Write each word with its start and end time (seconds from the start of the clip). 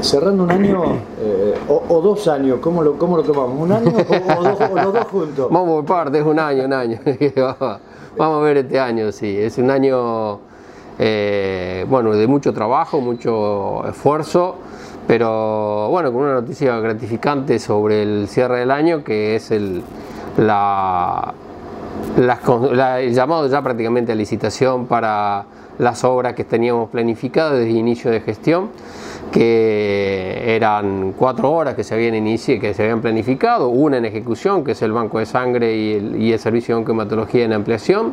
cerrando 0.00 0.44
un 0.44 0.50
año 0.50 0.82
eh, 1.20 1.54
o, 1.68 2.00
dos 2.00 2.26
años, 2.28 2.58
¿cómo 2.60 2.82
lo, 2.82 2.98
cómo 2.98 3.16
lo 3.16 3.22
tomamos? 3.22 3.60
¿Un 3.60 3.72
año 3.72 3.92
o, 3.92 4.74
los 4.74 4.92
dos 4.92 5.06
juntos? 5.06 5.48
Vamos 5.50 5.76
por 5.76 5.84
parte, 5.84 6.18
es 6.18 6.24
un 6.24 6.38
año, 6.38 6.64
un 6.64 6.72
año. 6.72 6.98
Vamos 8.16 8.40
a 8.40 8.42
ver 8.42 8.58
este 8.58 8.80
año, 8.80 9.12
sí. 9.12 9.36
Es 9.38 9.58
un 9.58 9.70
año, 9.70 10.40
eh, 10.98 11.86
bueno, 11.88 12.12
de 12.12 12.26
mucho 12.26 12.52
trabajo, 12.52 13.00
mucho 13.00 13.86
esfuerzo, 13.88 14.56
pero 15.06 15.88
bueno, 15.90 16.12
con 16.12 16.22
una 16.22 16.34
noticia 16.34 16.78
gratificante 16.80 17.58
sobre 17.58 18.02
el 18.02 18.28
cierre 18.28 18.60
del 18.60 18.70
año, 18.70 19.04
que 19.04 19.36
es 19.36 19.50
el, 19.50 19.82
el 20.36 20.44
llamado 23.14 23.46
ya 23.46 23.62
prácticamente 23.62 24.12
a 24.12 24.14
licitación 24.14 24.86
para 24.86 25.44
las 25.78 26.04
obras 26.04 26.34
que 26.34 26.44
teníamos 26.44 26.90
planificadas 26.90 27.52
desde 27.52 27.70
inicio 27.70 28.10
de 28.10 28.20
gestión, 28.20 28.70
que 29.32 30.54
eran 30.56 31.12
cuatro 31.16 31.50
horas 31.52 31.74
que 31.74 31.84
se 31.84 31.94
habían 31.94 32.14
iniciado, 32.14 32.60
que 32.60 32.74
se 32.74 32.82
habían 32.82 33.00
planificado, 33.00 33.68
una 33.68 33.98
en 33.98 34.04
ejecución, 34.04 34.64
que 34.64 34.72
es 34.72 34.82
el 34.82 34.92
banco 34.92 35.18
de 35.18 35.26
sangre 35.26 35.76
y 35.76 35.92
el, 35.94 36.22
y 36.22 36.32
el 36.32 36.38
servicio 36.38 36.74
de 36.74 36.80
oncohematología 36.80 37.44
en 37.44 37.52
ampliación, 37.52 38.12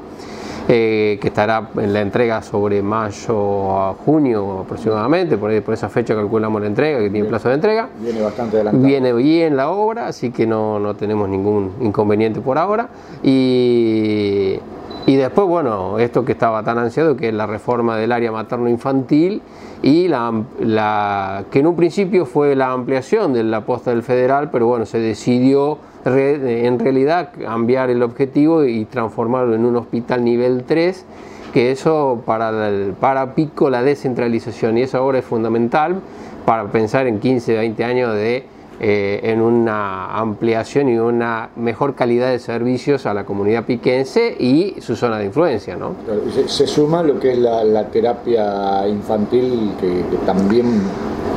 eh, 0.68 1.20
que 1.22 1.28
estará 1.28 1.70
en 1.78 1.94
la 1.94 2.02
entrega 2.02 2.42
sobre 2.42 2.82
mayo 2.82 3.78
a 3.78 3.94
junio 3.94 4.62
aproximadamente, 4.62 5.38
por, 5.38 5.62
por 5.62 5.74
esa 5.74 5.90
fecha 5.90 6.16
calculamos 6.16 6.60
la 6.60 6.68
entrega, 6.68 7.00
que 7.00 7.10
tiene 7.12 7.28
plazo 7.28 7.50
de 7.50 7.56
entrega. 7.56 7.88
Viene 8.00 8.22
bastante 8.22 8.58
adelantado. 8.58 8.84
Viene 8.84 9.14
bien 9.14 9.56
la 9.56 9.70
obra, 9.70 10.08
así 10.08 10.32
que 10.32 10.48
no, 10.48 10.80
no 10.80 10.96
tenemos 10.96 11.30
ningún 11.30 11.74
inconveniente 11.82 12.42
por 12.42 12.58
ahora. 12.58 12.90
Y, 13.24 14.60
y 15.08 15.16
después, 15.16 15.48
bueno, 15.48 16.00
esto 16.00 16.26
que 16.26 16.32
estaba 16.32 16.64
tan 16.64 16.80
ansiado, 16.80 17.16
que 17.16 17.28
es 17.28 17.34
la 17.34 17.46
reforma 17.46 17.96
del 17.96 18.12
área 18.12 18.32
materno-infantil 18.32 19.42
y 19.84 20.08
la, 20.08 20.44
la, 20.60 21.46
que 21.52 21.60
en 21.60 21.68
un 21.68 21.76
principio 21.76 22.26
fue 22.26 22.56
la 22.56 22.72
ampliación 22.72 23.34
de 23.34 23.44
la 23.44 23.62
posta 23.62 23.92
del 23.92 24.02
federal, 24.02 24.50
pero 24.52 24.66
bueno, 24.66 24.88
se 24.88 24.98
decidió 24.98 25.78
en 26.06 26.80
realidad 26.80 27.30
cambiar 27.40 27.90
el 27.90 28.02
objetivo 28.02 28.64
y 28.64 28.86
transformarlo 28.86 29.56
en 29.56 29.66
un 29.66 29.76
hospital 29.76 30.24
nivel 30.24 30.64
3, 30.64 31.06
que 31.54 31.72
eso 31.72 32.24
para, 32.26 32.52
para 33.00 33.36
Pico 33.36 33.70
la 33.70 33.84
descentralización. 33.84 34.78
Y 34.78 34.84
eso 34.84 34.98
ahora 34.98 35.20
es 35.20 35.26
fundamental 35.26 36.02
para 36.46 36.66
pensar 36.72 37.08
en 37.08 37.20
15, 37.20 37.56
20 37.56 37.84
años 37.84 38.14
de 38.14 38.46
eh, 38.80 39.22
en 39.24 39.42
una 39.42 40.18
ampliación 40.18 40.90
y 40.90 40.98
una 40.98 41.50
mejor 41.56 41.96
calidad 41.96 42.30
de 42.30 42.40
servicios 42.40 43.06
a 43.06 43.14
la 43.14 43.26
comunidad 43.26 43.66
piquense 43.66 44.36
y 44.38 44.76
su 44.82 44.96
zona 44.96 45.18
de 45.18 45.26
influencia. 45.26 45.76
¿no? 45.76 45.96
Se, 46.48 46.68
suma 46.68 47.02
lo 47.02 47.20
que 47.20 47.32
es 47.32 47.38
la, 47.38 47.86
terapia 47.88 48.88
infantil 48.88 49.72
que, 49.80 50.04
también... 50.26 50.82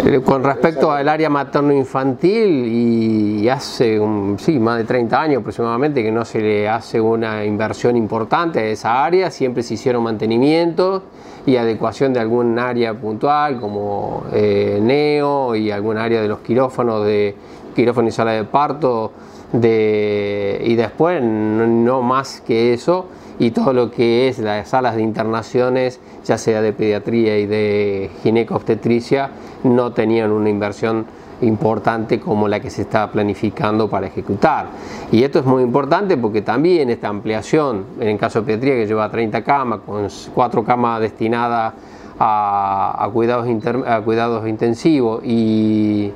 Eh, 0.04 0.20
con 0.20 0.44
respecto 0.44 0.92
al 0.92 1.08
área 1.08 1.28
materno-infantil, 1.28 2.66
y 2.66 3.48
hace 3.48 4.00
sí, 4.38 4.58
más 4.58 4.78
de 4.78 4.84
30 4.84 5.20
años 5.20 5.40
aproximadamente 5.40 6.02
que 6.02 6.12
no 6.12 6.24
se 6.24 6.40
le 6.40 6.68
hace 6.68 7.00
una 7.00 7.44
inversión 7.44 7.96
importante 7.96 8.60
a 8.60 8.64
esa 8.66 9.04
área, 9.04 9.30
siempre 9.30 9.62
se 9.62 9.74
hicieron 9.74 10.04
mantenimientos 10.04 11.02
y 11.46 11.56
adecuación 11.56 12.12
de 12.12 12.20
algún 12.20 12.58
área 12.58 12.94
puntual 12.94 13.58
como 13.60 14.24
eh, 14.32 14.78
neo 14.80 15.56
y 15.56 15.70
algún 15.70 15.98
área 15.98 16.22
de 16.22 16.28
los 16.28 16.40
quirófanos 16.40 17.04
de 17.04 17.34
quirófano 17.74 18.08
y 18.08 18.12
sala 18.12 18.32
de 18.32 18.44
parto 18.44 19.12
y 19.52 20.74
después 20.74 21.22
no, 21.22 22.02
más 22.02 22.42
que 22.42 22.74
eso 22.74 23.06
y 23.38 23.50
todo 23.52 23.72
lo 23.72 23.90
que 23.90 24.28
es 24.28 24.38
las 24.40 24.68
salas 24.68 24.96
de 24.96 25.02
internaciones 25.02 26.00
ya 26.24 26.36
sea 26.36 26.60
de 26.60 26.72
pediatría 26.72 27.38
y 27.38 27.46
de 27.46 28.10
gineco-obstetricia 28.22 29.30
no 29.64 29.92
tenían 29.92 30.32
una 30.32 30.50
inversión 30.50 31.06
importante 31.40 32.18
como 32.18 32.48
la 32.48 32.60
que 32.60 32.68
se 32.68 32.82
está 32.82 33.10
planificando 33.10 33.88
para 33.88 34.08
ejecutar. 34.08 34.66
Y 35.12 35.22
esto 35.22 35.38
es 35.38 35.44
muy 35.44 35.62
importante 35.62 36.16
porque 36.16 36.42
también 36.42 36.90
esta 36.90 37.08
ampliación, 37.08 37.84
en 38.00 38.08
el 38.08 38.18
caso 38.18 38.40
de 38.40 38.46
pediatría 38.46 38.74
que 38.74 38.86
lleva 38.86 39.08
30 39.08 39.44
camas, 39.44 39.80
con 39.86 40.08
4 40.34 40.64
camas 40.64 41.00
destinadas 41.00 41.74
a, 42.18 43.08
cuidados, 43.12 43.46
a 43.86 44.00
cuidados 44.00 44.48
intensivos 44.48 45.22
y, 45.24 46.10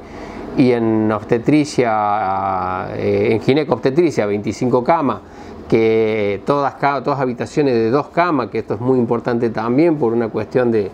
y 0.57 0.73
en 0.73 1.11
obstetricia, 1.11 2.89
eh, 2.97 3.29
en 3.33 3.41
gineco-obstetricia 3.41 4.27
25 4.27 4.85
camas, 4.85 5.21
que 5.69 6.43
todas, 6.45 6.79
todas 7.03 7.19
habitaciones 7.19 7.73
de 7.73 7.91
dos 7.91 8.09
camas, 8.09 8.51
que 8.51 8.59
esto 8.59 8.75
es 8.75 8.81
muy 8.81 8.99
importante 8.99 9.49
también 9.49 9.97
por 9.97 10.12
una 10.12 10.29
cuestión 10.29 10.71
de, 10.71 10.91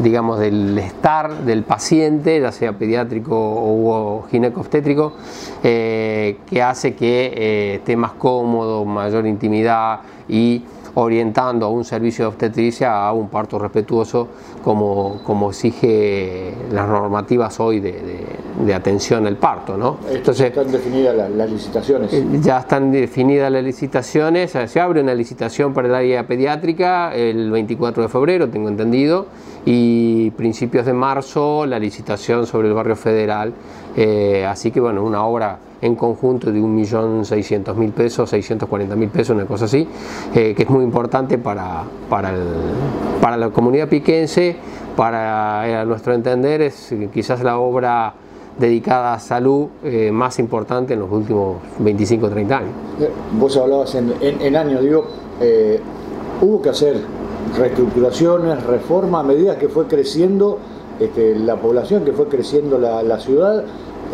digamos, 0.00 0.38
del 0.38 0.78
estar 0.78 1.38
del 1.38 1.64
paciente, 1.64 2.40
ya 2.40 2.52
sea 2.52 2.74
pediátrico 2.74 3.34
o 3.36 4.26
gineco-obstétrico, 4.30 5.14
eh, 5.64 6.36
que 6.48 6.62
hace 6.62 6.94
que 6.94 7.32
eh, 7.34 7.74
esté 7.76 7.96
más 7.96 8.12
cómodo, 8.12 8.84
mayor 8.84 9.26
intimidad 9.26 10.02
y 10.28 10.62
orientando 10.98 11.66
a 11.66 11.68
un 11.68 11.84
servicio 11.84 12.24
de 12.24 12.28
obstetricia 12.28 13.06
a 13.06 13.12
un 13.12 13.28
parto 13.28 13.58
respetuoso 13.58 14.28
como, 14.64 15.20
como 15.24 15.50
exige 15.50 16.54
las 16.72 16.88
normativas 16.88 17.60
hoy 17.60 17.80
de, 17.80 18.74
atención 18.74 19.26
al 19.26 19.36
parto. 19.36 19.76
¿no? 19.76 19.98
Entonces, 20.10 20.46
están 20.46 20.72
definidas 20.72 21.14
las, 21.14 21.50
licitaciones. 21.50 22.12
Eh, 22.12 22.24
ya 22.40 22.60
están 22.60 22.90
definidas 22.90 23.52
las 23.52 23.62
licitaciones, 23.62 24.56
se 24.66 24.80
abre 24.80 25.02
una 25.02 25.14
licitación 25.14 25.74
para 25.74 25.88
el 25.88 25.94
área 25.94 26.26
pediátrica 26.26 27.14
el 27.14 27.50
24 27.50 28.02
de 28.02 28.08
febrero, 28.08 28.48
tengo 28.48 28.68
entendido, 28.68 29.26
y 29.66 30.30
principios 30.30 30.86
de 30.86 30.94
marzo 30.94 31.66
la 31.66 31.78
licitación 31.78 32.46
sobre 32.46 32.68
el 32.68 32.74
barrio 32.74 32.96
federal. 32.96 33.52
Eh, 33.96 34.44
así 34.46 34.70
que 34.70 34.80
bueno, 34.80 35.02
una 35.02 35.24
obra 35.24 35.58
en 35.80 35.94
conjunto 35.94 36.50
de 36.50 36.60
1.600.000 36.60 37.92
pesos, 37.92 38.32
640.000 38.32 39.10
pesos, 39.10 39.34
una 39.34 39.46
cosa 39.46 39.66
así, 39.66 39.86
eh, 40.34 40.54
que 40.54 40.62
es 40.62 40.70
muy 40.70 40.84
importante 40.84 41.38
para, 41.38 41.84
para, 42.08 42.32
para 43.20 43.36
la 43.36 43.50
comunidad 43.50 43.88
piquense, 43.88 44.56
para 44.96 45.82
eh, 45.82 45.86
nuestro 45.86 46.14
entender 46.14 46.62
es 46.62 46.94
quizás 47.12 47.42
la 47.42 47.58
obra 47.58 48.14
dedicada 48.58 49.14
a 49.14 49.20
salud 49.20 49.66
eh, 49.84 50.10
más 50.10 50.38
importante 50.38 50.94
en 50.94 51.00
los 51.00 51.12
últimos 51.12 51.56
25 51.78 52.26
o 52.26 52.30
30 52.30 52.56
años. 52.56 52.70
Vos 53.38 53.56
hablabas 53.56 53.94
en, 53.94 54.14
en, 54.20 54.56
años, 54.56 54.80
digo, 54.80 55.04
hubo 56.40 56.62
que 56.62 56.70
hacer 56.70 57.02
reestructuraciones, 57.58 58.62
reformas 58.64 59.24
a 59.24 59.26
medida 59.26 59.58
que 59.58 59.68
fue 59.68 59.86
creciendo 59.86 60.58
este, 61.00 61.34
la 61.36 61.56
población, 61.56 62.04
que 62.04 62.12
fue 62.12 62.26
creciendo 62.26 62.78
la, 62.78 63.02
la 63.02 63.18
ciudad 63.18 63.64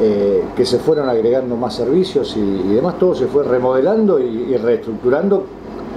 eh, 0.00 0.43
que 0.56 0.65
se 0.65 0.78
fueron 0.78 1.10
agregando 1.10 1.54
más 1.54 1.75
servicios 1.75 2.34
y, 2.37 2.75
demás, 2.75 2.98
todo 2.98 3.15
se 3.15 3.26
fue 3.26 3.44
remodelando 3.44 4.19
y, 4.19 4.56
reestructurando 4.56 5.47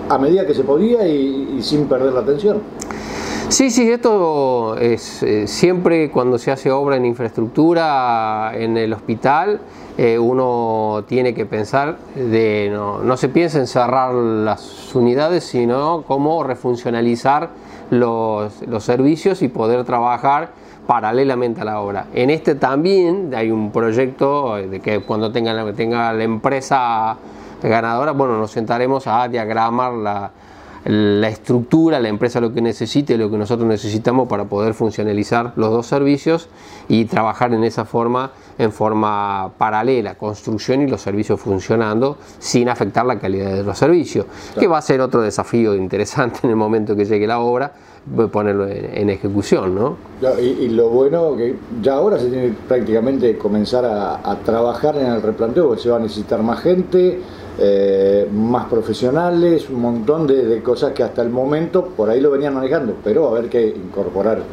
a 0.09 0.17
medida 0.17 0.45
que 0.45 0.53
se 0.53 0.65
podía 0.65 1.07
y, 1.07 1.59
sin 1.61 1.87
perder 1.87 2.11
la 2.11 2.19
atención. 2.19 2.61
Sí, 3.47 3.71
sí, 3.71 3.89
esto 3.89 4.75
es 4.77 5.23
eh, 5.23 5.47
siempre 5.47 6.11
cuando 6.11 6.37
se 6.37 6.51
hace 6.51 6.71
obra 6.71 6.97
en 6.97 7.05
infraestructura 7.05 8.51
en 8.53 8.75
el 8.75 8.91
hospital, 8.91 9.61
eh, 9.97 10.19
uno 10.19 11.05
tiene 11.07 11.33
que 11.33 11.45
pensar 11.45 11.97
de 12.15 12.69
no, 12.73 12.99
no, 13.01 13.15
se 13.15 13.29
piensa 13.29 13.59
en 13.59 13.67
cerrar 13.67 14.13
las 14.13 14.93
unidades, 14.93 15.45
sino 15.45 16.03
cómo 16.05 16.43
refuncionalizar 16.43 17.49
los, 17.91 18.61
los 18.63 18.83
servicios 18.83 19.41
y 19.41 19.47
poder 19.47 19.85
trabajar 19.85 20.64
paralelamente 20.87 21.61
a 21.61 21.65
la 21.65 21.79
obra. 21.79 22.07
En 22.13 22.29
este 22.29 22.55
también 22.55 23.33
hay 23.35 23.51
un 23.51 23.71
proyecto 23.71 24.55
de 24.55 24.79
que 24.79 25.01
cuando 25.01 25.31
tenga, 25.31 25.53
la 25.53 26.23
empresa 26.23 27.17
ganadora, 27.61 28.11
bueno, 28.11 28.37
nos 28.37 28.51
sentaremos 28.51 29.07
a 29.07 29.27
diagramar 29.27 30.31
la 30.85 31.27
estructura, 31.27 31.99
la 31.99 32.09
empresa 32.09 32.39
lo 32.39 32.53
que 32.53 32.61
necesite, 32.61 33.17
lo 33.17 33.31
que 33.31 33.37
nosotros 33.37 33.67
necesitamos 33.67 34.27
para 34.27 34.45
poder 34.45 34.73
funcionalizar 34.73 35.53
los 35.55 35.71
dos 35.71 35.87
servicios 35.87 36.47
y 36.87 37.05
trabajar 37.05 37.53
en 37.53 37.63
esa 37.63 37.85
forma, 37.85 38.31
en 38.57 38.71
forma 38.71 39.51
paralela, 39.57 40.15
construcción 40.15 40.81
y 40.81 40.87
los 40.87 41.01
servicios 41.01 41.39
funcionando 41.39 42.17
sin 42.39 42.69
afectar 42.69 43.05
la 43.05 43.19
calidad 43.19 43.51
de 43.51 43.63
los 43.63 43.77
servicios, 43.77 44.25
que 44.57 44.67
va 44.67 44.77
a 44.77 44.81
ser 44.81 45.01
otro 45.01 45.21
desafío 45.21 45.75
interesante 45.75 46.39
en 46.43 46.49
el 46.51 46.55
momento 46.55 46.95
que 46.95 47.05
llegue 47.05 47.27
la 47.27 47.39
obra, 47.39 47.71
ponerlo 48.31 48.67
en, 48.67 49.09
ejecución, 49.09 49.73
¿no? 49.73 49.97
Y, 50.39 50.69
lo 50.69 50.89
bueno 50.89 51.35
que 51.35 51.55
ya 51.81 51.95
ahora 51.95 52.19
se 52.19 52.29
tiene 52.29 52.53
prácticamente 52.67 53.37
comenzar 53.37 53.83
a, 53.83 54.37
trabajar 54.45 54.95
en 54.97 55.07
el 55.07 55.21
replanteo, 55.21 55.67
porque 55.67 55.81
se 55.81 55.89
va 55.89 55.97
a 55.97 55.99
necesitar 55.99 56.41
más 56.43 56.61
gente, 56.61 57.19
eh, 57.57 58.29
más 58.31 58.67
profesionales, 58.67 59.69
un 59.69 59.81
montón 59.81 60.27
de, 60.27 60.61
cosas 60.61 60.93
que 60.93 61.01
hasta 61.01 61.23
el 61.23 61.29
momento 61.29 61.85
por 61.85 62.09
ahí 62.09 62.21
lo 62.21 62.29
venían 62.29 62.53
manejando, 62.53 62.95
pero 63.03 63.27
a 63.27 63.31
ver 63.31 63.49
qué 63.49 63.69
incorporar. 63.69 64.43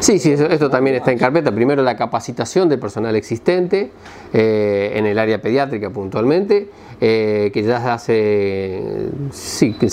Sí, 0.00 0.18
sí, 0.18 0.32
esto 0.32 0.70
también 0.70 0.96
está 0.96 1.12
en 1.12 1.18
carpeta. 1.18 1.52
Primero 1.52 1.82
la 1.82 1.94
capacitación 1.94 2.70
del 2.70 2.78
personal 2.78 3.14
existente 3.16 3.90
eh, 4.32 4.92
en 4.94 5.04
el 5.04 5.18
área 5.18 5.42
pediátrica 5.42 5.90
puntualmente, 5.90 6.70
eh, 7.02 7.50
que 7.52 7.62
ya 7.62 7.92
hace 7.92 9.10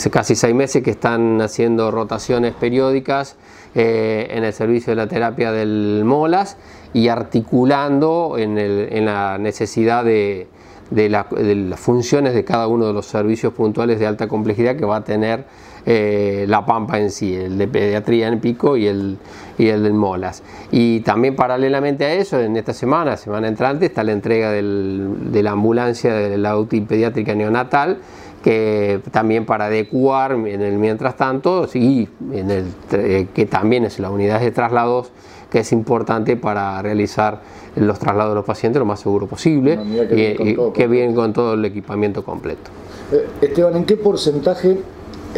casi 0.10 0.36
seis 0.36 0.56
meses 0.56 0.82
que 0.82 0.92
están 0.92 1.42
haciendo 1.42 1.92
rotaciones 1.92 2.54
periódicas 2.54 3.36
eh, 3.76 4.30
en 4.32 4.46
el 4.46 4.54
servicio 4.54 4.92
de 4.92 4.96
la 4.96 5.08
terapia 5.08 5.52
del 5.52 6.04
MOLAS 6.06 6.56
y 6.94 7.10
articulando 7.10 8.38
en, 8.38 9.06
la 9.06 9.38
necesidad 9.38 10.06
de, 10.06 10.48
las 10.90 11.80
funciones 11.82 12.34
de 12.34 12.46
cada 12.46 12.68
uno 12.68 12.88
de 12.88 12.94
los 12.94 13.08
servicios 13.08 13.52
puntuales 13.52 14.00
de 14.00 14.08
alta 14.08 14.30
complejidad 14.30 14.78
que 14.78 14.86
va 14.86 14.98
a 14.98 15.04
tener 15.04 15.44
eh, 15.90 16.44
la 16.50 16.66
Pampa 16.66 17.00
en 17.00 17.12
sí, 17.12 17.34
el 17.34 17.58
de 17.58 17.66
pediatría 17.70 18.28
en 18.28 18.42
Pico 18.42 18.76
y 18.76 18.88
el, 18.88 19.18
y 19.58 19.68
el 19.70 19.84
del 19.84 19.94
Molas. 19.94 20.44
Y 20.70 21.00
también 21.00 21.38
paralelamente 21.38 22.04
a 22.04 22.14
eso, 22.14 22.42
en 22.42 22.58
esta 22.58 22.74
semana, 22.74 23.16
semana 23.16 23.48
entrante, 23.48 23.86
está 23.86 24.04
la 24.04 24.12
entrega 24.12 24.52
de 24.52 25.42
la 25.42 25.52
ambulancia 25.52 26.14
de 26.14 26.38
la 26.38 26.58
UTI 26.58 26.82
pediátrica 26.82 27.34
neonatal 27.36 28.00
que 28.44 29.00
también 29.12 29.46
para 29.46 29.66
adecuar 29.66 30.34
en 30.34 30.62
el 30.62 30.78
mientras 30.78 31.16
tanto, 31.16 31.68
y 31.74 32.08
en 32.34 32.52
el, 32.52 32.66
eh, 32.92 33.28
que 33.34 33.46
también 33.46 33.86
es 33.86 33.98
la 34.00 34.10
unidad 34.10 34.42
de 34.42 34.52
traslados 34.52 35.12
que 35.50 35.60
es 35.60 35.72
importante 35.72 36.36
para 36.36 36.82
realizar 36.82 37.42
los 37.78 37.98
traslados 37.98 38.32
de 38.32 38.36
los 38.36 38.46
pacientes 38.46 38.80
lo 38.80 38.86
más 38.86 39.00
seguro 39.00 39.28
posible 39.28 39.80
y, 40.12 40.56
que 40.74 40.88
vienen 40.88 41.16
con 41.16 41.32
todo 41.32 41.54
el 41.54 41.64
equipamiento 41.64 42.24
completo. 42.24 42.72
Eh, 43.14 43.26
Esteban, 43.42 43.78
¿en 43.78 43.86
qué 43.86 43.96
porcentaje 43.96 44.78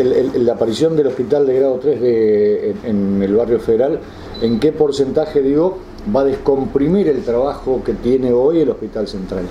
la 0.04 0.54
aparición 0.54 0.96
del 0.96 1.08
hospital 1.08 1.46
de 1.46 1.60
grado 1.60 1.80
3 1.80 2.02
de, 2.02 2.76
en, 2.84 3.22
el 3.22 3.36
barrio 3.36 3.60
federal, 3.60 4.00
en 4.42 4.60
qué 4.60 4.72
porcentaje, 4.72 5.42
digo, 5.42 5.78
va 6.16 6.22
a 6.22 6.26
descomprimir 6.26 7.08
el 7.08 7.24
trabajo 7.24 7.82
que 7.84 7.94
tiene 7.94 8.32
hoy 8.32 8.62
el 8.62 8.70
hospital 8.70 9.08
central? 9.08 9.46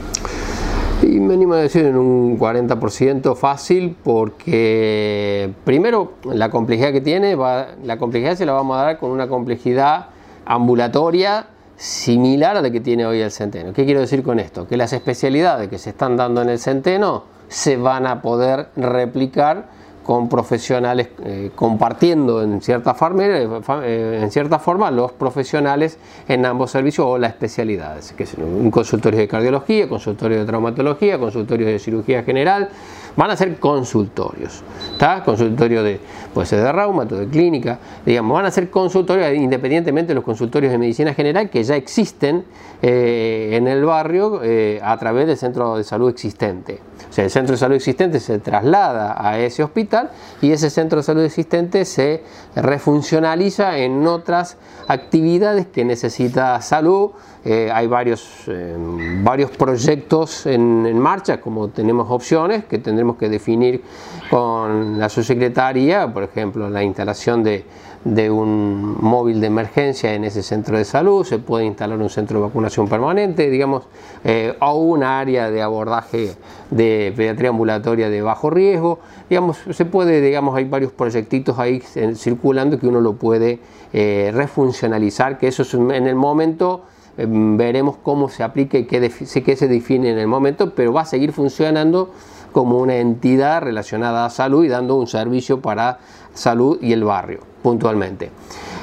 Y 1.02 1.20
me 1.20 1.34
animo 1.34 1.54
a 1.54 1.58
decir 1.58 1.84
en 1.86 1.96
un 1.96 2.38
40% 2.38 3.36
fácil 3.36 3.96
porque 4.02 5.52
primero 5.64 6.14
la 6.24 6.50
complejidad 6.50 6.92
que 6.92 7.00
tiene, 7.00 7.36
la 7.36 7.98
complejidad 7.98 8.34
se 8.36 8.44
la 8.44 8.52
vamos 8.52 8.76
a 8.76 8.82
dar 8.82 8.98
con 8.98 9.10
una 9.10 9.28
complejidad 9.28 10.06
ambulatoria 10.44 11.46
similar 11.76 12.56
a 12.56 12.62
la 12.62 12.70
que 12.70 12.80
tiene 12.80 13.06
hoy 13.06 13.20
el 13.20 13.30
centeno. 13.30 13.72
¿Qué 13.72 13.84
quiero 13.84 14.00
decir 14.00 14.24
con 14.24 14.40
esto? 14.40 14.66
Que 14.66 14.76
las 14.76 14.92
especialidades 14.92 15.68
que 15.68 15.78
se 15.78 15.90
están 15.90 16.16
dando 16.16 16.42
en 16.42 16.48
el 16.48 16.58
centeno 16.58 17.24
se 17.46 17.76
van 17.76 18.06
a 18.06 18.20
poder 18.20 18.68
replicar 18.76 19.68
con 20.08 20.26
profesionales, 20.26 21.08
eh, 21.22 21.50
compartiendo 21.54 22.42
en 22.42 22.62
cierta, 22.62 22.94
forma, 22.94 23.26
eh, 23.26 23.46
eh, 23.82 24.20
en 24.22 24.30
cierta 24.30 24.58
forma 24.58 24.90
los 24.90 25.12
profesionales 25.12 25.98
en 26.26 26.46
ambos 26.46 26.70
servicios 26.70 27.06
o 27.06 27.18
las 27.18 27.32
especialidades, 27.32 28.12
que 28.12 28.22
es 28.22 28.32
un 28.32 28.70
consultorio 28.70 29.20
de 29.20 29.28
cardiología, 29.28 29.86
consultorio 29.86 30.38
de 30.38 30.46
traumatología, 30.46 31.18
consultorio 31.18 31.66
de 31.66 31.78
cirugía 31.78 32.22
general, 32.22 32.70
van 33.16 33.32
a 33.32 33.36
ser 33.36 33.58
consultorios, 33.58 34.62
¿está? 34.92 35.22
Consultorio 35.22 35.82
de, 35.82 36.00
puede 36.32 36.56
de 36.56 36.72
reumato, 36.72 37.16
de 37.16 37.26
clínica, 37.26 37.78
digamos, 38.06 38.34
van 38.34 38.46
a 38.46 38.50
ser 38.50 38.70
consultorios 38.70 39.34
independientemente 39.34 40.08
de 40.08 40.14
los 40.14 40.24
consultorios 40.24 40.72
de 40.72 40.78
medicina 40.78 41.12
general 41.12 41.50
que 41.50 41.62
ya 41.62 41.76
existen 41.76 42.44
en 42.80 43.66
el 43.66 43.84
barrio 43.84 44.40
a 44.80 44.96
través 44.96 45.26
del 45.26 45.36
centro 45.36 45.76
de 45.76 45.82
salud 45.82 46.08
existente. 46.08 46.78
O 47.10 47.12
sea, 47.12 47.24
el 47.24 47.30
centro 47.30 47.54
de 47.54 47.58
salud 47.58 47.74
existente 47.74 48.20
se 48.20 48.38
traslada 48.38 49.16
a 49.18 49.38
ese 49.38 49.64
hospital 49.64 49.97
y 50.40 50.52
ese 50.52 50.70
centro 50.70 50.98
de 50.98 51.02
salud 51.02 51.22
existente 51.22 51.84
se 51.84 52.22
refuncionaliza 52.54 53.78
en 53.78 54.06
otras 54.06 54.56
actividades 54.86 55.66
que 55.66 55.84
necesita 55.84 56.60
salud. 56.60 57.10
Eh, 57.44 57.70
hay 57.72 57.86
varios, 57.86 58.44
eh, 58.48 58.76
varios 59.22 59.50
proyectos 59.52 60.44
en, 60.46 60.84
en, 60.86 60.98
marcha, 60.98 61.40
como 61.40 61.68
tenemos 61.68 62.10
opciones 62.10 62.64
que 62.64 62.78
tendremos 62.78 63.16
que 63.16 63.28
definir 63.28 63.82
con 64.28 64.98
la 64.98 65.08
subsecretaría, 65.08 66.12
por 66.12 66.24
ejemplo, 66.24 66.68
la 66.68 66.82
instalación 66.82 67.42
de 67.42 67.64
de 68.04 68.30
un 68.30 68.96
móvil 69.00 69.40
de 69.40 69.48
emergencia 69.48 70.14
en 70.14 70.24
ese 70.24 70.42
centro 70.42 70.78
de 70.78 70.84
salud, 70.84 71.24
se 71.24 71.38
puede 71.38 71.64
instalar 71.64 71.98
un 71.98 72.08
centro 72.08 72.38
de 72.38 72.46
vacunación 72.46 72.88
permanente, 72.88 73.50
digamos, 73.50 73.84
eh, 74.24 74.56
o 74.60 74.74
un 74.74 75.02
área 75.02 75.50
de 75.50 75.62
abordaje 75.62 76.34
de 76.70 77.12
pediatría 77.16 77.50
ambulatoria 77.50 78.08
de 78.08 78.22
bajo 78.22 78.50
riesgo, 78.50 79.00
digamos, 79.28 79.58
se 79.70 79.84
puede, 79.84 80.20
digamos, 80.20 80.56
hay 80.56 80.64
varios 80.64 80.92
proyectitos 80.92 81.58
ahí 81.58 81.80
circulando 82.14 82.78
que 82.78 82.86
uno 82.86 83.00
lo 83.00 83.14
puede 83.14 83.58
eh, 83.92 84.30
refuncionalizar, 84.32 85.38
que 85.38 85.48
eso 85.48 85.62
es 85.62 85.74
en 85.74 86.06
el 86.06 86.14
momento 86.14 86.84
em, 87.16 87.56
veremos 87.56 87.96
cómo 88.02 88.28
se 88.28 88.44
aplica 88.44 88.78
y 88.78 88.84
qué, 88.84 89.10
qué 89.44 89.56
se 89.56 89.68
define 89.68 90.10
en 90.10 90.18
el 90.18 90.28
momento, 90.28 90.74
pero 90.74 90.92
va 90.92 91.02
a 91.02 91.06
seguir 91.06 91.32
funcionando 91.32 92.12
como 92.52 92.78
una 92.78 92.96
entidad 92.96 93.62
relacionada 93.62 94.24
a 94.24 94.30
salud 94.30 94.64
y 94.64 94.68
dando 94.68 94.96
un 94.96 95.06
servicio 95.06 95.60
para 95.60 95.98
salud 96.32 96.78
y 96.80 96.92
el 96.92 97.04
barrio 97.04 97.47
puntualmente. 97.68 98.30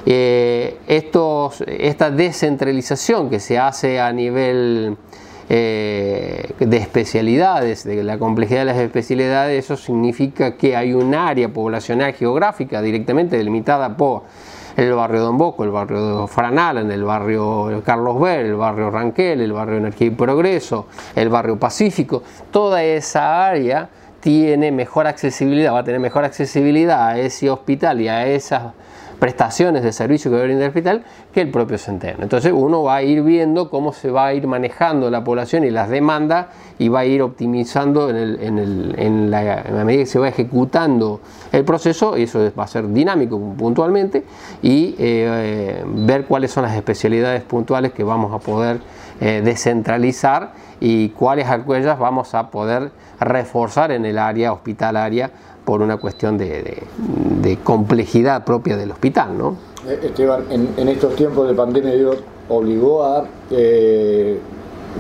Eh, 0.06 0.78
esta 0.86 2.12
descentralización 2.12 3.32
que 3.32 3.40
se 3.40 3.58
hace 3.58 4.00
a 4.00 4.14
nivel 4.14 4.96
eh, 5.50 6.52
de 6.60 6.78
especialidades, 6.78 7.84
de 7.84 8.04
la 8.04 8.20
complejidad 8.20 8.60
de 8.60 8.66
las 8.66 8.78
especialidades, 8.78 9.66
eso 9.66 9.76
significa 9.76 10.56
que 10.56 10.76
hay 10.76 10.94
un 10.94 11.16
área 11.16 11.50
poblacional 11.50 12.14
geográfica 12.14 12.80
directamente 12.84 13.40
delimitada 13.40 13.98
por 13.98 14.22
el 14.78 14.94
barrio 14.94 15.22
Don 15.22 15.40
Bosco, 15.40 15.64
el 15.64 15.72
barrio 15.72 16.28
Franal, 16.28 16.78
en 16.78 16.92
el 16.92 17.04
barrio 17.04 17.82
Carlos 17.84 18.20
Ver, 18.20 18.46
el 18.46 18.56
barrio 18.56 18.92
Ranquel, 18.92 19.42
el 19.42 19.52
barrio 19.52 19.78
Energía 19.78 20.08
y 20.08 20.12
Progreso, 20.12 20.86
el 21.16 21.30
barrio 21.30 21.58
Pacífico, 21.58 22.22
toda 22.52 22.84
esa 22.84 23.48
área 23.48 23.90
tiene 24.25 24.72
mejor 24.72 25.06
accesibilidad, 25.06 25.72
va 25.72 25.81
a 25.81 25.83
tener 25.83 26.00
mejor 26.00 26.25
accesibilidad 26.25 27.10
a 27.10 27.19
ese 27.19 27.48
hospital 27.48 28.01
y 28.01 28.07
a 28.07 28.25
esas 28.25 28.74
prestaciones 29.19 29.83
de 29.83 29.91
servicio 29.91 30.29
que 30.29 30.38
va 30.38 30.44
a 30.44 30.45
brindar 30.45 30.63
el 30.63 30.69
hospital 30.69 31.03
que 31.33 31.41
el 31.41 31.51
propio 31.51 31.77
Centeno. 31.77 32.23
Entonces 32.23 32.51
uno 32.53 32.83
va 32.83 32.97
a 32.97 33.03
ir 33.03 33.21
viendo 33.23 33.69
cómo 33.69 33.94
se 33.94 34.12
va 34.12 34.27
a 34.27 34.33
ir 34.33 34.47
manejando 34.47 35.09
la 35.09 35.23
población 35.23 35.63
y 35.63 35.71
las 35.71 35.89
demandas 35.89 36.47
y 36.77 36.89
va 36.89 37.00
a 37.00 37.06
ir 37.06 37.21
optimizando 37.21 38.09
en, 38.09 39.31
la, 39.31 39.63
medida 39.85 40.03
que 40.03 40.06
se 40.06 40.19
va 40.19 40.27
ejecutando 40.27 41.21
el 41.51 41.63
proceso, 41.63 42.17
y 42.17 42.23
eso 42.23 42.51
va 42.57 42.65
a 42.65 42.67
ser 42.67 42.88
dinámico 42.91 43.39
puntualmente, 43.57 44.25
y 44.62 44.95
eh, 45.00 45.83
ver 45.85 46.25
cuáles 46.25 46.51
son 46.51 46.63
las 46.63 46.75
especialidades 46.75 47.44
puntuales 47.44 47.94
que 47.94 48.03
vamos 48.03 48.33
a 48.33 48.39
poder 48.39 48.79
eh, 49.21 49.41
descentralizar 49.44 50.51
y 50.81 51.09
cuáles 51.09 51.47
aquellas 51.47 51.97
vamos 51.97 52.35
a 52.35 52.50
poder 52.50 52.91
reforzar 53.19 53.91
en 53.91 54.06
el 54.06 54.17
área 54.19 54.51
hospitalaria 54.51 55.31
por 55.65 55.81
una 55.81 55.97
cuestión 55.97 56.38
de, 56.38 57.57
complejidad 57.63 58.45
propia 58.45 58.77
del 58.77 58.91
hospital. 58.91 59.38
¿no? 59.38 59.56
Eh, 59.88 60.00
Esteban, 60.03 60.45
en, 60.50 60.88
estos 60.88 61.15
tiempos 61.15 61.47
de 61.47 61.53
pandemia 61.53 61.94
Dios 61.94 62.17
obligó 62.47 63.03
a 63.03 63.25
eh, 63.50 64.39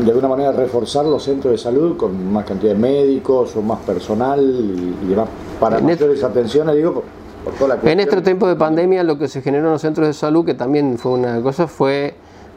de 0.03 0.09
alguna 0.09 0.27
manera 0.27 0.51
reforzar 0.51 1.05
los 1.05 1.23
centros 1.23 1.51
de 1.51 1.57
salud 1.57 1.95
con 1.95 2.33
más 2.33 2.45
cantidad 2.45 2.73
de 2.73 2.79
médicos 2.79 3.55
o 3.55 3.61
más 3.61 3.79
personal 3.79 4.41
y, 4.41 5.07
demás 5.07 5.29
para 5.59 5.77
en 5.77 5.85
mayores 5.85 6.21
atenciones, 6.23 6.75
digo, 6.75 7.03
por, 7.43 7.53
toda 7.53 7.77
la 7.77 7.91
En 7.91 7.99
este 7.99 8.21
tiempo 8.21 8.47
de 8.47 8.55
pandemia 8.55 9.03
lo 9.03 9.17
que 9.17 9.27
se 9.27 9.41
generó 9.41 9.67
en 9.67 9.73
los 9.73 9.81
centros 9.81 10.07
de 10.07 10.13
salud, 10.13 10.43
que 10.43 10.55
también 10.55 10.97
fue 10.97 11.11
una 11.11 11.41
cosa, 11.41 11.67
fue 11.67 12.15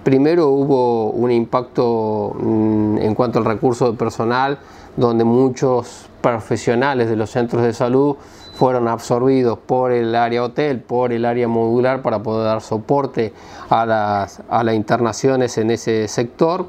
primero 0.09 0.49
hubo 0.49 1.11
un 1.11 1.31
impacto 1.31 2.35
mm, 2.41 2.97
en 2.97 3.15
cuanto 3.15 3.41
al 3.41 3.45
recurso 3.45 3.93
de 3.93 3.99
personal, 3.99 4.59
donde 4.97 5.23
muchos 5.23 6.09
profesionales 6.23 7.11
de 7.11 7.17
los 7.17 7.29
centros 7.29 7.63
de 7.63 7.75
salud 7.75 8.17
fueron 8.55 8.89
absorbidos 8.89 9.59
por 9.59 9.93
el 9.93 10.15
área 10.15 10.45
hotel, 10.45 10.81
por 10.81 11.13
el 11.13 11.27
área 11.27 11.47
modular 11.47 12.01
para 12.01 12.23
poder 12.23 12.47
dar 12.47 12.63
soporte 12.63 13.35
a 13.69 13.85
las, 13.85 14.75
internaciones 14.75 15.59
en 15.59 15.73
ese 15.73 16.09
sector. 16.09 16.69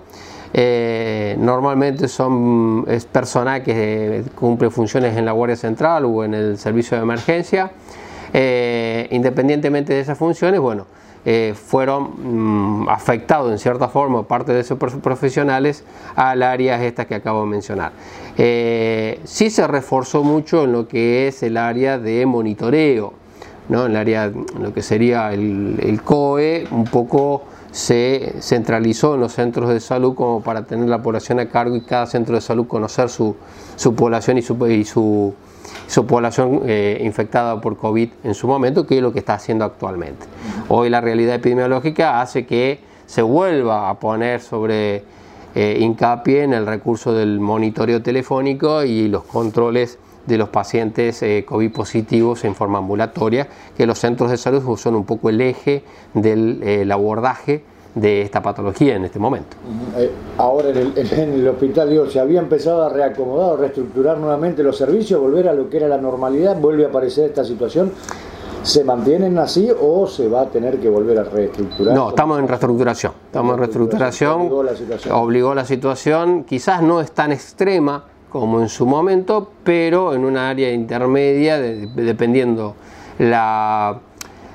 Eh, 0.54 1.38
normalmente 1.40 2.10
son, 2.10 2.84
es 2.90 3.06
personal 3.06 3.64
que 3.64 4.26
cumple 4.36 4.70
funciones 4.70 5.16
en 5.16 5.24
la 5.24 5.32
Guardia 5.32 5.56
Central 5.56 6.04
o 6.04 6.26
en 6.26 6.34
el 6.34 6.58
servicio 6.58 6.98
de 6.98 7.04
emergencia. 7.04 7.72
Eh, 8.34 9.08
independientemente 9.12 9.94
de 9.94 10.02
esas 10.02 10.18
funciones, 10.18 10.60
bueno, 10.60 10.88
eh, 11.26 11.54
fueron 11.54 12.84
mm, 12.84 12.90
afectados 12.90 13.52
en 13.52 13.60
cierta 13.60 13.90
forma 13.90 14.24
parte 14.24 14.54
de 14.54 14.62
esos 14.62 14.78
profesionales 14.78 15.84
al 16.16 16.44
área 16.44 16.84
esta 16.84 17.06
que 17.06 17.16
acabo 17.16 17.42
de 17.42 17.48
mencionar. 17.48 17.92
Eh, 18.38 19.20
sí 19.26 19.50
se 19.50 19.68
reforzó 19.68 20.24
mucho 20.24 20.64
en 20.64 20.72
lo 20.72 20.88
que 20.88 21.28
es 21.28 21.44
el 21.44 21.58
área 21.58 21.98
de 21.98 22.26
monitoreo, 22.26 23.14
¿no? 23.68 23.86
en 23.86 23.92
el 23.92 23.98
área, 23.98 24.32
lo 24.60 24.74
que 24.74 24.82
sería 24.82 25.34
el, 25.34 26.00
COE, 26.06 26.68
un 26.72 26.86
poco 26.86 27.44
se 27.72 28.36
centralizó 28.40 29.16
en 29.16 29.22
los 29.22 29.34
centros 29.34 29.70
de 29.70 29.80
salud 29.80 30.16
como 30.16 30.42
para 30.42 30.66
tener 30.66 30.88
la 30.88 31.04
población 31.04 31.40
a 31.40 31.50
cargo 31.50 31.76
y 31.76 31.82
cada 31.82 32.08
centro 32.08 32.36
de 32.36 32.42
salud 32.42 32.66
conocer 32.66 33.10
su, 33.10 33.36
población 33.96 34.38
y 34.38 34.42
su, 34.42 34.56
su, 34.86 35.36
población 36.08 36.62
eh, 36.66 37.00
infectada 37.04 37.60
por 37.60 37.78
COVID 37.78 38.10
en 38.24 38.34
su 38.34 38.48
momento, 38.48 38.86
que 38.86 38.98
es 38.98 39.02
lo 39.02 39.12
que 39.12 39.20
está 39.20 39.34
haciendo 39.34 39.66
actualmente. 39.66 40.26
Hoy 40.70 40.90
la 40.90 41.02
realidad 41.02 41.36
epidemiológica 41.36 42.22
hace 42.22 42.46
que 42.46 42.80
se 43.06 43.22
vuelva 43.22 43.90
a 43.90 44.00
poner 44.00 44.40
sobre 44.42 45.04
eh, 45.56 45.78
hincapié 45.80 46.44
en 46.44 46.54
el 46.54 46.68
recurso 46.68 47.12
del 47.14 47.40
monitoreo 47.40 48.02
telefónico 48.04 48.84
y 48.84 49.08
los 49.08 49.24
controles 49.24 49.98
de 50.28 50.38
los 50.38 50.50
pacientes 50.50 51.24
eh, 51.24 51.44
COVID 51.48 51.72
positivos 51.72 52.46
en 52.46 52.54
forma 52.54 52.78
ambulatoria, 52.78 53.48
que 53.76 53.88
los 53.88 53.98
centros 53.98 54.30
de 54.30 54.38
salud 54.38 54.78
son 54.78 54.96
un 54.96 55.06
poco 55.06 55.30
el 55.30 55.42
eje 55.42 55.84
del 56.14 56.62
eh, 56.64 56.88
abordaje 56.92 57.64
de 57.96 58.22
esta 58.22 58.42
patología 58.42 58.96
en 58.96 59.06
este 59.06 59.20
momento. 59.20 59.58
ahora 60.38 60.70
en 60.70 60.78
el, 60.78 60.94
en 60.96 61.34
el, 61.34 61.48
hospital, 61.48 61.90
digo, 61.90 62.06
se 62.08 62.20
había 62.20 62.40
empezado 62.40 62.84
a 62.84 62.90
reacomodar, 62.90 63.54
a 63.54 63.58
reestructurar 63.58 64.18
nuevamente 64.18 64.64
los 64.64 64.78
servicios, 64.78 65.20
volver 65.20 65.48
a 65.50 65.54
lo 65.54 65.70
que 65.70 65.78
era 65.78 65.88
la 65.88 65.98
normalidad, 65.98 66.60
vuelve 66.60 66.86
a 66.86 66.90
aparecer 66.90 67.26
esta 67.26 67.44
situación. 67.44 67.92
¿Se 68.62 68.84
mantienen 68.84 69.38
así 69.38 69.70
o 69.82 70.06
se 70.06 70.28
va 70.28 70.42
a 70.42 70.46
tener 70.48 70.80
que 70.80 70.90
volver 70.90 71.18
a 71.18 71.24
reestructurar? 71.24 71.96
No, 71.96 72.10
estamos 72.10 72.40
en 72.40 72.48
reestructuración. 72.48 73.14
Estamos 73.26 73.54
en 73.54 73.60
reestructuración. 73.60 74.42
Obligó 74.42 74.64
la 74.64 74.76
situación. 74.76 75.16
Obligó 75.16 75.56
la 75.56 75.66
situación. 75.66 76.44
Quizás 76.44 76.82
no 76.82 77.00
es 77.00 77.12
tan 77.12 77.32
extrema 77.32 78.04
como 78.30 78.60
en 78.60 78.70
su 78.70 78.86
momento, 78.86 79.50
pero 79.64 80.14
en 80.14 80.26
una 80.26 80.50
área 80.50 80.72
intermedia, 80.72 81.58
dependiendo 81.58 82.76
la, 83.18 83.98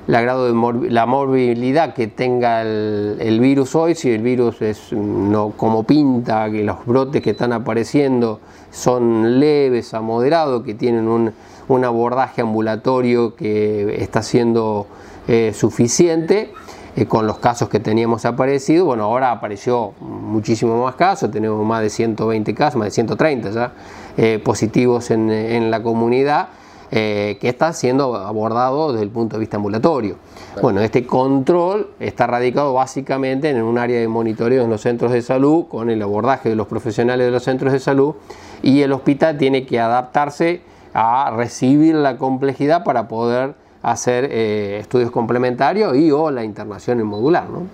la 0.06 0.20
grado 0.20 0.46
de 0.46 0.90
la 0.90 1.06
morbilidad 1.06 1.94
que 1.94 2.06
tenga 2.06 2.62
el, 2.62 3.38
virus 3.40 3.74
hoy, 3.74 3.94
si 3.94 4.10
el 4.10 4.22
virus 4.22 4.60
es 4.62 4.92
no 4.92 5.50
como 5.56 5.84
pinta, 5.84 6.50
que 6.50 6.62
los 6.62 6.84
brotes 6.84 7.22
que 7.22 7.30
están 7.30 7.52
apareciendo 7.52 8.40
son 8.70 9.40
leves 9.40 9.94
a 9.94 10.00
moderados, 10.00 10.62
que 10.62 10.74
tienen 10.74 11.08
un 11.08 11.32
un 11.68 11.84
abordaje 11.84 12.42
ambulatorio 12.42 13.34
que 13.34 14.02
está 14.02 14.22
siendo 14.22 14.86
eh, 15.28 15.52
suficiente 15.54 16.52
eh, 16.96 17.06
con 17.06 17.26
los 17.26 17.38
casos 17.38 17.68
que 17.68 17.80
teníamos 17.80 18.24
aparecido. 18.24 18.84
Bueno, 18.86 19.04
ahora 19.04 19.30
apareció 19.30 19.92
muchísimo 20.00 20.82
más 20.82 20.94
casos, 20.96 21.30
tenemos 21.30 21.64
más 21.64 21.82
de 21.82 21.90
120 21.90 22.54
casos, 22.54 22.78
más 22.78 22.86
de 22.86 22.90
130 22.92 23.50
ya 23.50 23.72
eh, 24.16 24.40
positivos 24.44 25.10
en, 25.10 25.70
la 25.70 25.82
comunidad. 25.82 26.48
Que 26.94 27.48
está 27.48 27.72
siendo 27.72 28.14
abordado 28.14 28.92
desde 28.92 29.04
el 29.04 29.10
punto 29.10 29.36
de 29.36 29.40
vista 29.40 29.56
ambulatorio. 29.56 30.16
Bueno, 30.62 30.80
este 30.80 31.04
control 31.04 31.90
está 31.98 32.28
radicado 32.28 32.72
básicamente 32.74 33.50
en 33.50 33.62
un 33.62 33.78
área 33.78 33.98
de 33.98 34.06
monitoreo 34.06 34.62
en 34.62 34.70
los 34.70 34.82
centros 34.82 35.10
de 35.10 35.20
salud, 35.20 35.66
con 35.66 35.90
el 35.90 36.00
abordaje 36.00 36.48
de 36.48 36.54
los 36.54 36.68
profesionales 36.68 37.26
de 37.26 37.32
los 37.32 37.42
centros 37.42 37.72
de 37.72 37.80
salud, 37.80 38.14
y 38.62 38.82
el 38.82 38.92
hospital 38.92 39.36
tiene 39.36 39.66
que 39.66 39.80
adaptarse 39.80 40.62
a 40.92 41.32
recibir 41.36 41.96
la 41.96 42.16
complejidad 42.16 42.84
para 42.84 43.08
poder 43.08 43.54
hacer 43.82 44.28
eh, 44.30 44.78
estudios 44.80 45.10
complementarios 45.10 45.96
y 45.96 46.10
o 46.10 46.30
la 46.30 46.44
internación 46.44 47.00
en 47.00 47.06
modular. 47.06 47.50
¿no? 47.50 47.66